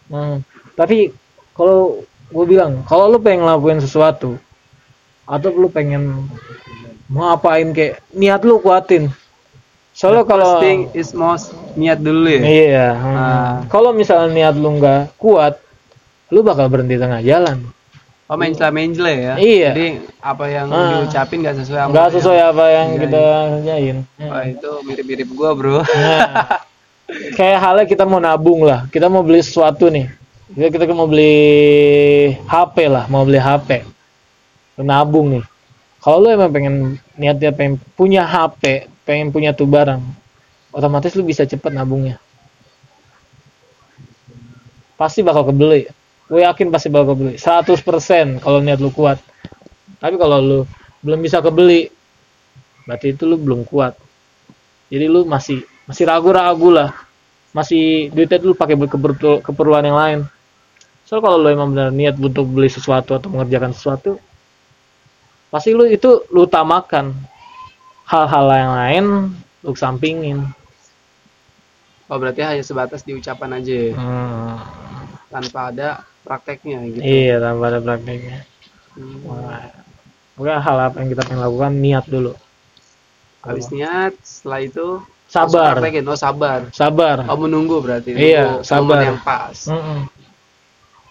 Hmm. 0.08 0.40
Tapi 0.72 1.12
kalau 1.52 2.00
gue 2.32 2.44
bilang, 2.48 2.80
kalau 2.88 3.12
lu 3.12 3.20
pengen 3.20 3.44
ngelakuin 3.44 3.84
sesuatu, 3.84 4.40
atau 5.24 5.48
lu 5.50 5.68
pengen 5.68 6.26
mau 7.06 7.32
apain 7.32 7.70
kayak 7.70 8.00
niat 8.10 8.42
lu 8.42 8.58
kuatin. 8.58 9.12
Soalnya 9.92 10.24
kalau 10.24 10.56
thing 10.58 10.88
is 10.96 11.12
most 11.12 11.52
niat 11.76 12.00
dulu 12.00 12.24
ya. 12.24 12.40
iya, 12.42 12.86
hmm. 12.96 13.12
Ah. 13.12 13.54
kalau 13.68 13.92
misalnya 13.92 14.32
niat 14.32 14.56
lu 14.56 14.80
nggak 14.80 15.20
kuat, 15.20 15.60
lu 16.32 16.40
bakal 16.40 16.72
berhenti 16.72 16.96
tengah 16.96 17.20
jalan. 17.20 17.60
Oh 18.24 18.40
menjela-menjela 18.40 19.12
ya. 19.12 19.34
Iya. 19.36 19.70
Jadi 19.76 19.86
apa 20.24 20.44
yang 20.48 20.72
Ah. 20.72 21.04
diucapin 21.04 21.44
gak 21.44 21.60
sesuai 21.60 21.92
Nggak 21.92 22.06
yang- 22.08 22.14
sesuai 22.16 22.40
apa 22.40 22.64
yang 22.72 22.88
kita 22.96 23.22
kerjain. 23.52 23.96
Itu 24.56 24.70
mirip-mirip 24.88 25.28
gua 25.36 25.52
bro. 25.52 25.84
Nah, 25.84 26.48
kayak 27.36 27.58
halnya 27.60 27.84
kita 27.84 28.08
mau 28.08 28.16
nabung 28.16 28.64
lah, 28.64 28.88
kita 28.88 29.12
mau 29.12 29.20
beli 29.20 29.44
sesuatu 29.44 29.92
nih. 29.92 30.08
Kita, 30.48 30.68
kita 30.72 30.96
mau 30.96 31.04
beli 31.04 31.36
HP 32.48 32.76
lah, 32.88 33.04
mau 33.12 33.28
beli 33.28 33.36
HP. 33.36 33.84
Lu 34.78 34.82
Nabung 34.84 35.38
nih. 35.38 35.44
Kalau 36.02 36.18
lu 36.18 36.28
emang 36.34 36.50
pengen 36.50 36.98
niatnya 37.14 37.54
pengen 37.54 37.78
punya 37.94 38.26
HP, 38.26 38.90
pengen 39.06 39.30
punya 39.30 39.54
tuh 39.54 39.70
barang, 39.70 40.02
otomatis 40.74 41.14
lu 41.14 41.22
bisa 41.22 41.46
cepet 41.46 41.70
nabungnya. 41.70 42.18
Pasti 44.98 45.22
bakal 45.22 45.46
kebeli. 45.54 45.86
Gue 46.26 46.42
yakin 46.42 46.74
pasti 46.74 46.90
bakal 46.90 47.14
kebeli. 47.14 47.38
100% 47.38 48.42
kalau 48.42 48.58
niat 48.58 48.82
lu 48.82 48.90
kuat. 48.90 49.22
Tapi 50.02 50.18
kalau 50.18 50.42
lu 50.42 50.60
belum 51.06 51.22
bisa 51.22 51.38
kebeli, 51.38 51.86
berarti 52.86 53.14
itu 53.14 53.22
lu 53.26 53.38
belum 53.38 53.62
kuat 53.66 53.94
jadi 54.90 55.06
lu 55.06 55.24
masih 55.24 55.62
masih 55.86 56.04
ragu-ragu 56.06 56.68
lah 56.68 56.90
masih 57.54 58.10
duitnya 58.10 58.40
dulu 58.42 58.54
pakai 58.56 58.74
keperluan 59.42 59.84
yang 59.86 59.98
lain 59.98 60.18
soal 61.06 61.22
kalau 61.22 61.38
lu 61.38 61.48
emang 61.52 61.70
benar 61.72 61.88
niat 61.94 62.18
untuk 62.18 62.48
beli 62.50 62.68
sesuatu 62.68 63.14
atau 63.14 63.28
mengerjakan 63.30 63.72
sesuatu 63.72 64.18
pasti 65.52 65.76
lu 65.76 65.84
itu 65.84 66.24
lu 66.32 66.48
utamakan 66.48 67.12
hal-hal 68.08 68.46
yang 68.50 68.72
lain 68.72 69.04
lu 69.62 69.76
sampingin 69.76 70.48
Oh 72.12 72.20
berarti 72.20 72.44
hanya 72.44 72.60
sebatas 72.60 73.08
di 73.08 73.16
ucapan 73.16 73.56
aja 73.56 73.72
ya, 73.72 73.96
hmm, 73.96 74.56
tanpa 75.32 75.72
ada 75.72 75.88
prakteknya 76.20 76.84
gitu. 76.92 77.00
iya 77.00 77.40
tanpa 77.40 77.72
ada 77.72 77.80
prakteknya 77.80 78.48
Hmm. 78.92 79.24
Wah. 79.24 80.60
Hal 80.60 80.78
apa 80.92 81.00
yang 81.00 81.08
kita 81.16 81.24
pengen 81.24 81.40
lakukan 81.48 81.72
niat 81.80 82.04
dulu 82.04 82.36
Habis 83.40 83.72
niat, 83.72 84.12
setelah 84.20 84.60
itu 84.60 84.86
sabar 85.32 85.80
praktekin. 85.80 86.04
Oh 86.04 86.18
sabar. 86.18 86.68
sabar 86.76 87.24
Oh 87.24 87.40
menunggu 87.40 87.80
berarti. 87.80 88.12
Iya, 88.12 88.60
sabar. 88.60 89.00
yang 89.00 89.18
pas. 89.24 89.64
Mm-mm. 89.64 90.12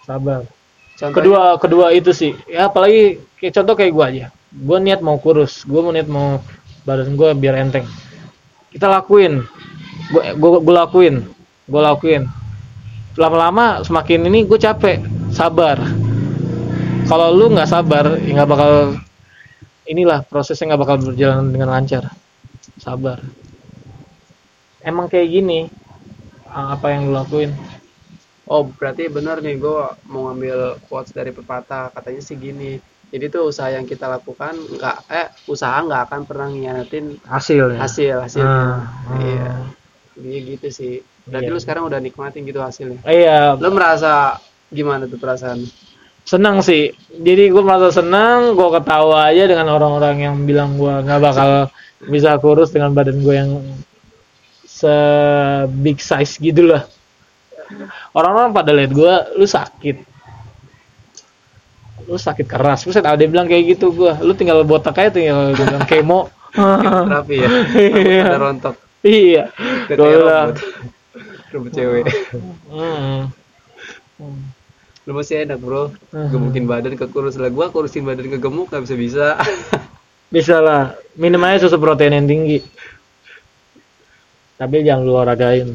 sabar 0.06 0.46
Contohnya, 0.94 1.16
kedua 1.18 1.42
kedua 1.58 1.86
itu 1.90 2.14
sih 2.14 2.38
ya 2.46 2.70
apalagi 2.70 3.18
kayak 3.42 3.58
contoh 3.58 3.74
kayak 3.74 3.90
gua 3.90 4.06
aja. 4.14 4.26
Gua 4.54 4.78
niat 4.78 5.02
mau 5.02 5.18
kurus 5.18 5.66
mau 5.66 5.90
niat 5.90 6.06
mau 6.06 6.38
badan 6.86 7.18
gua 7.18 7.34
biar 7.34 7.58
enteng. 7.58 7.84
Kita 8.70 8.86
lakuin. 8.86 9.42
Gua, 10.38 10.62
gua 10.62 10.86
lakuin. 10.86 11.26
Gua 11.66 11.90
lakuin. 11.90 12.30
Lama-lama 13.12 13.84
semakin 13.84 14.24
ini 14.24 14.48
gue 14.48 14.56
capek. 14.56 15.04
Sabar. 15.36 15.76
Kalau 17.04 17.28
lu 17.28 17.52
nggak 17.52 17.68
sabar 17.68 18.16
ya 18.24 18.48
bakal 18.48 18.96
inilah 19.84 20.24
prosesnya 20.24 20.72
nggak 20.72 20.80
bakal 20.80 20.96
berjalan 21.12 21.52
dengan 21.52 21.76
lancar. 21.76 22.08
Sabar. 22.80 23.20
Emang 24.80 25.12
kayak 25.12 25.28
gini 25.28 25.68
apa 26.48 26.88
yang 26.88 27.12
lu 27.12 27.20
lakuin? 27.20 27.52
Oh 28.48 28.64
berarti 28.64 29.12
benar 29.12 29.44
nih 29.44 29.60
gue 29.60 29.84
mau 30.08 30.32
ngambil 30.32 30.80
quotes 30.88 31.12
dari 31.12 31.36
pepatah. 31.36 31.92
Katanya 31.92 32.24
sih 32.24 32.40
gini. 32.40 32.80
Jadi 33.12 33.24
tuh 33.28 33.52
usaha 33.52 33.68
yang 33.68 33.84
kita 33.84 34.08
lakukan 34.08 34.56
nggak 34.56 34.96
eh 35.12 35.28
usaha 35.44 35.76
nggak 35.78 36.08
akan 36.08 36.20
pernah 36.24 36.48
ngianatin 36.48 37.20
hasil 37.28 37.76
hasil 37.76 38.24
hasilnya. 38.24 38.48
Ah, 38.48 38.80
Iya. 39.20 39.44
ah. 39.44 39.60
Iya 40.16 40.38
gitu 40.48 40.68
sih. 40.68 40.92
Berarti 41.28 41.46
Iya. 41.46 41.54
lu 41.54 41.60
sekarang 41.60 41.84
udah 41.86 42.00
nikmatin 42.00 42.42
gitu 42.42 42.58
hasilnya. 42.58 43.04
iya 43.04 43.52
Lu 43.54 43.68
merasa 43.70 44.40
gimana 44.68 45.04
tuh 45.04 45.20
perasaan? 45.20 45.60
senang 46.22 46.62
sih 46.62 46.94
jadi 47.10 47.50
gue 47.50 47.62
merasa 47.66 47.90
senang 47.90 48.54
gue 48.54 48.68
ketawa 48.78 49.26
aja 49.26 49.42
dengan 49.42 49.66
orang-orang 49.68 50.22
yang 50.22 50.36
bilang 50.46 50.78
gue 50.78 51.02
nggak 51.02 51.18
bakal 51.18 51.66
bisa 52.06 52.38
kurus 52.38 52.70
dengan 52.70 52.94
badan 52.94 53.18
gue 53.18 53.34
yang 53.34 53.50
se 54.62 54.94
big 55.82 55.98
size 55.98 56.38
gitu 56.38 56.70
lah 56.70 56.86
orang-orang 58.14 58.54
pada 58.54 58.70
lihat 58.70 58.94
gue 58.94 59.14
lu 59.34 59.42
sakit 59.42 59.96
lu 62.08 62.18
sakit 62.18 62.46
keras 62.46 62.84
terus 62.84 62.98
ada 62.98 63.16
bilang 63.24 63.46
kayak 63.46 63.76
gitu 63.76 63.90
gue 63.94 64.12
lu 64.22 64.32
tinggal 64.34 64.62
botak 64.62 64.96
aja 64.98 65.10
tinggal 65.14 65.52
gua 65.54 65.66
bilang 65.66 65.86
kemo 65.88 66.20
Terapi 66.52 67.34
ya. 67.40 67.48
Iya. 67.80 68.24
Ada 68.28 68.38
rontok. 68.44 68.74
iya 69.00 69.44
Gua. 69.88 70.52
Robot 71.48 71.72
cewek. 71.72 72.04
"Hmm, 72.68 73.32
Lu 75.08 75.12
masih 75.16 75.48
enak 75.48 75.56
bro. 75.56 75.96
Hmm. 76.12 76.28
Gemukin 76.28 76.68
badan 76.68 76.92
ke 77.00 77.08
kurus 77.08 77.40
lah. 77.40 77.48
Gua 77.48 77.72
kurusin 77.72 78.04
badan 78.04 78.28
ke 78.28 78.36
gemuk 78.36 78.68
nggak 78.68 78.84
bisa 78.84 78.96
bisa. 79.00 79.26
bisa 80.28 80.60
lah 80.64 80.96
minum 81.16 81.40
aja 81.44 81.68
susu 81.68 81.76
protein 81.76 82.16
yang 82.16 82.24
tinggi 82.24 82.64
tapi 84.56 84.86
jangan 84.86 85.02
lu 85.02 85.12
olahragain 85.12 85.74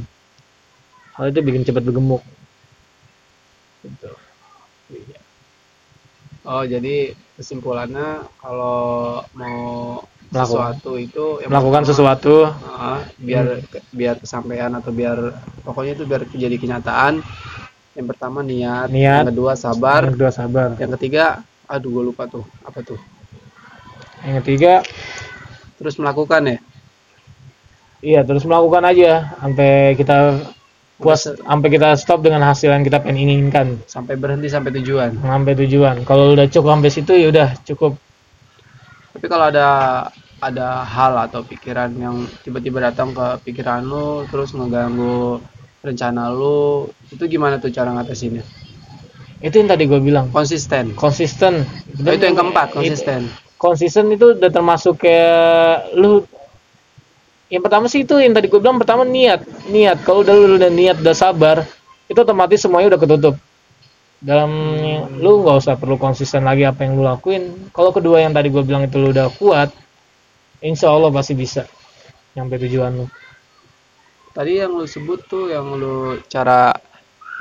hal 1.19 1.25
itu 1.27 1.39
bikin 1.43 1.67
cepet 1.67 1.83
bergemuk 1.83 2.23
gitu. 3.83 4.09
Oh 6.47 6.63
jadi 6.63 7.11
kesimpulannya 7.35 8.23
kalau 8.39 9.19
mau 9.35 9.99
Melakukan. 10.27 10.43
sesuatu 10.75 10.91
itu 10.99 11.25
yang 11.39 11.49
melakukan 11.51 11.83
pertama, 11.83 11.91
sesuatu 11.95 12.35
ah, 12.67 12.99
biar 13.15 13.63
biar 13.91 14.15
kesampaian 14.19 14.71
atau 14.75 14.91
biar 14.91 15.15
pokoknya 15.63 15.95
itu 15.95 16.03
biar 16.03 16.21
jadi 16.27 16.55
kenyataan. 16.55 17.23
Yang 17.95 18.07
pertama 18.13 18.43
niat, 18.43 18.91
Niat. 18.91 19.23
yang 19.25 19.29
kedua 19.33 19.53
sabar, 19.55 20.05
yang 20.05 20.15
kedua 20.19 20.31
sabar 20.31 20.67
yang 20.77 20.91
ketiga 20.99 21.25
aduh 21.65 21.89
gue 21.91 22.03
lupa 22.11 22.23
tuh 22.27 22.43
apa 22.63 22.79
tuh. 22.79 22.99
yang 24.23 24.39
ketiga 24.43 24.83
Terus 25.77 25.95
melakukan 25.95 26.41
ya. 26.47 26.57
iya 27.99 28.21
terus 28.23 28.45
melakukan 28.45 28.83
aja 28.83 29.35
sampai 29.37 29.93
kita 29.95 30.41
puas 30.97 31.29
sampai 31.29 31.69
kita 31.69 31.93
stop 31.93 32.25
dengan 32.25 32.41
hasil 32.45 32.73
yang 32.73 32.81
kita 32.81 33.01
pengen 33.01 33.29
inginkan. 33.29 33.77
Sampai 33.85 34.17
berhenti 34.17 34.49
sampai 34.49 34.73
tujuan. 34.81 35.21
sampai 35.21 35.53
tujuan. 35.53 36.01
Kalau 36.03 36.33
udah 36.33 36.49
cukup 36.49 36.69
sampai 36.77 36.91
situ 36.91 37.13
ya 37.13 37.27
udah 37.29 37.49
cukup. 37.63 37.93
Tapi 39.13 39.25
kalau 39.29 39.49
ada 39.49 39.67
ada 40.37 40.85
hal 40.85 41.17
atau 41.29 41.41
pikiran 41.41 41.89
yang 41.97 42.25
tiba-tiba 42.45 42.77
datang 42.81 43.13
ke 43.13 43.41
pikiran 43.49 43.81
lu 43.81 44.29
terus 44.29 44.53
ngeganggu 44.53 45.41
rencana 45.81 46.29
lu 46.29 46.89
itu 47.09 47.23
gimana 47.25 47.57
tuh 47.57 47.73
cara 47.73 47.93
ngatasinnya? 47.93 48.45
Itu 49.37 49.61
yang 49.61 49.69
tadi 49.69 49.85
gue 49.85 50.01
bilang. 50.01 50.33
Konsisten. 50.33 50.97
Konsisten. 50.97 51.61
Oh, 52.01 52.13
itu 52.13 52.25
yang 52.25 52.37
keempat 52.37 52.73
konsisten. 52.73 53.29
Konsisten 53.57 54.09
itu 54.13 54.37
udah 54.37 54.49
termasuk 54.49 55.01
kayak 55.01 55.93
lu 55.97 56.25
yang 57.47 57.63
pertama 57.63 57.87
sih 57.87 58.03
itu 58.03 58.15
yang 58.19 58.35
tadi 58.35 58.51
gue 58.51 58.59
bilang 58.59 58.79
pertama 58.79 59.07
niat 59.07 59.43
niat 59.71 60.03
kalau 60.03 60.23
udah 60.23 60.33
lu 60.35 60.55
udah 60.59 60.71
niat 60.71 60.99
udah 60.99 61.15
sabar 61.15 61.63
itu 62.07 62.19
otomatis 62.19 62.59
semuanya 62.59 62.95
udah 62.95 63.01
ketutup 63.01 63.35
dalam 64.17 64.49
lu 65.21 65.45
nggak 65.45 65.57
usah 65.61 65.75
perlu 65.77 65.95
konsisten 65.95 66.43
lagi 66.43 66.65
apa 66.67 66.83
yang 66.83 66.97
lu 66.99 67.07
lakuin 67.07 67.71
kalau 67.71 67.93
kedua 67.95 68.19
yang 68.19 68.33
tadi 68.35 68.51
gue 68.51 68.63
bilang 68.65 68.83
itu 68.83 68.99
lu 68.99 69.13
udah 69.15 69.31
kuat 69.37 69.71
insya 70.59 70.91
Allah 70.91 71.13
pasti 71.13 71.37
bisa 71.37 71.63
nyampe 72.35 72.59
tujuan 72.59 72.93
lu 73.03 73.07
Tadi 74.37 74.53
yang 74.61 74.77
lu 74.77 74.85
sebut 74.85 75.25
tuh 75.25 75.49
yang 75.49 75.65
lu 75.81 76.21
cara 76.29 76.69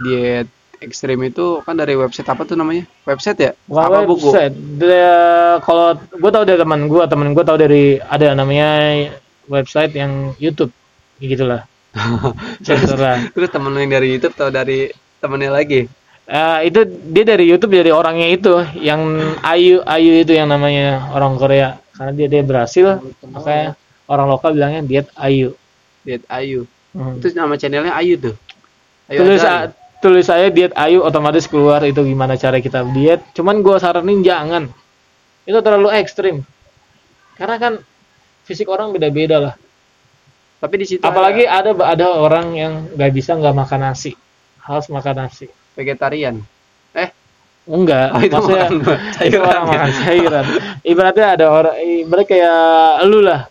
diet 0.00 0.48
ekstrim 0.80 1.20
itu 1.28 1.60
kan 1.60 1.76
dari 1.76 1.92
website 1.92 2.24
apa 2.24 2.48
tuh 2.48 2.56
namanya? 2.56 2.88
Website 3.04 3.36
ya? 3.36 3.52
Bukan 3.68 3.84
apa 3.84 3.98
buku? 4.08 4.32
website. 4.32 4.56
Dia- 4.80 5.60
kalau 5.60 5.92
gue 5.92 6.30
tahu 6.32 6.44
dari 6.48 6.56
teman 6.56 6.88
gue, 6.88 7.02
teman 7.04 7.28
gue 7.36 7.44
tahu 7.44 7.58
dari 7.60 8.00
ada 8.00 8.32
namanya 8.32 8.68
website 9.46 9.94
yang 9.94 10.34
YouTube, 10.38 10.70
gitulah. 11.18 11.64
Terserah. 12.66 13.32
Terus 13.32 13.48
temen 13.48 13.72
yang 13.78 13.90
dari 13.90 14.16
YouTube 14.16 14.34
atau 14.36 14.52
dari 14.52 14.92
temennya 15.18 15.50
lagi? 15.50 15.88
Eh, 16.26 16.58
itu 16.66 16.82
dia 17.14 17.24
dari 17.24 17.46
YouTube 17.46 17.78
dari 17.78 17.94
orangnya 17.94 18.26
itu, 18.26 18.58
yang 18.82 18.98
Ayu 19.46 19.78
Ayu 19.86 20.26
itu 20.26 20.34
yang 20.34 20.50
namanya 20.50 21.06
orang 21.14 21.38
Korea, 21.38 21.78
karena 21.94 22.12
dia 22.18 22.26
dia 22.26 22.42
berhasil, 22.42 22.98
makanya 23.22 23.78
orang 24.10 24.26
lokal 24.26 24.50
bilangnya 24.58 24.82
diet 24.82 25.06
Ayu. 25.14 25.54
Diet 26.02 26.26
Ayu. 26.26 26.66
Hmm. 26.90 27.22
Itu 27.22 27.30
nama 27.38 27.54
channelnya 27.54 27.94
Ayu 27.94 28.18
tuh. 28.18 28.34
Ayu 29.06 29.18
tulis 29.22 29.42
Azhar. 29.42 29.70
tulis 30.02 30.26
saya 30.26 30.50
diet 30.50 30.74
Ayu 30.74 30.98
otomatis 31.06 31.46
keluar 31.46 31.78
itu 31.86 32.02
gimana 32.02 32.34
cara 32.34 32.58
kita 32.58 32.82
diet. 32.90 33.22
Cuman 33.30 33.62
gue 33.62 33.76
saranin 33.78 34.26
jangan. 34.26 34.66
Itu 35.46 35.62
terlalu 35.62 35.94
ekstrim. 35.94 36.42
Karena 37.38 37.56
kan 37.62 37.72
fisik 38.46 38.70
orang 38.70 38.94
beda-beda 38.94 39.36
lah. 39.42 39.54
Tapi 40.56 40.74
di 40.80 40.86
situ 40.88 41.02
Apalagi 41.04 41.44
ada 41.44 41.74
ada 41.76 41.84
ada 41.92 42.06
orang 42.16 42.46
yang 42.56 42.72
nggak 42.96 43.12
bisa 43.12 43.36
nggak 43.36 43.52
makan 43.52 43.80
nasi, 43.92 44.16
harus 44.62 44.86
makan 44.88 45.26
nasi. 45.26 45.46
vegetarian. 45.76 46.40
Eh, 46.96 47.12
Enggak, 47.68 48.16
Oh, 48.16 48.20
itu 48.24 48.32
maksudnya 48.32 48.72
makan 48.72 48.98
itu 49.28 49.36
orang 49.36 49.64
makan 49.68 49.90
cairan. 49.92 50.44
Ibaratnya 50.80 51.26
ada 51.36 51.46
orang, 51.52 51.76
ibarat 51.84 52.24
kayak 52.24 52.56
lu 53.04 53.20
lah. 53.20 53.50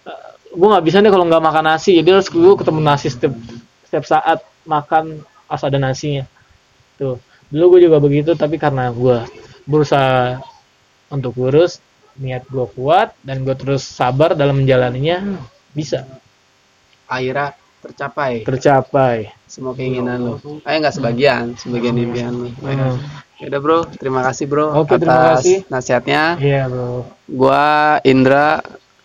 Gue 0.50 0.68
nggak 0.72 0.86
bisa 0.88 1.04
nih 1.04 1.12
kalau 1.14 1.28
nggak 1.30 1.44
makan 1.44 1.66
nasi, 1.70 2.00
jadi 2.02 2.18
harus 2.18 2.32
gue 2.32 2.54
ketemu 2.58 2.80
nasi 2.82 3.08
setiap 3.14 3.34
setiap 3.86 4.04
saat 4.10 4.40
makan 4.66 5.22
harus 5.46 5.64
ada 5.68 5.78
nasinya. 5.78 6.25
Tuh, 6.98 7.22
dulu 7.54 7.78
gue 7.78 7.92
juga 7.92 8.02
begitu, 8.02 8.34
tapi 8.34 8.58
karena 8.58 8.90
gue 8.90 9.22
berusaha 9.70 10.42
untuk 11.12 11.38
kurus, 11.38 11.78
niat 12.16 12.48
gue 12.48 12.66
kuat 12.76 13.12
dan 13.22 13.44
gue 13.44 13.56
terus 13.58 13.84
sabar 13.84 14.34
dalam 14.34 14.64
menjalaninya, 14.64 15.40
bisa 15.76 16.08
akhirnya 17.06 17.54
tercapai 17.86 18.42
tercapai. 18.42 19.30
semua 19.46 19.78
keinginan 19.78 20.18
lu. 20.18 20.34
Eh 20.66 20.74
enggak 20.74 20.98
sebagian, 20.98 21.54
sebagian 21.54 21.94
impian 22.02 22.34
lu. 22.34 22.50
Hmm. 22.66 22.98
Ya 23.38 23.52
udah 23.52 23.60
bro, 23.62 23.80
terima 24.00 24.24
kasih 24.24 24.48
bro 24.48 24.72
Oke, 24.74 24.96
atas 24.96 25.02
terima 25.04 25.22
kasih. 25.36 25.58
nasihatnya. 25.68 26.22
Iya 26.40 26.72
bro, 26.72 27.04
Gua 27.28 28.00
Indra 28.08 28.64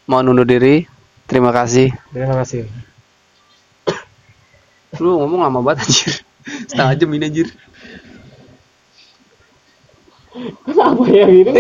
mau 0.09 0.23
undur 0.23 0.47
diri. 0.47 0.87
Terima 1.27 1.55
kasih. 1.55 1.95
terima 2.11 2.35
kasih. 2.43 2.67
Lu 4.99 5.23
ngomong 5.23 5.47
lama 5.47 5.63
banget 5.63 5.87
anjir. 5.87 6.13
Setengah 6.67 6.95
jam 6.99 7.11
ini 7.15 7.25
anjir. 7.31 7.49
Kenapa 10.67 11.03
ya 11.11 11.27
gini? 11.31 11.49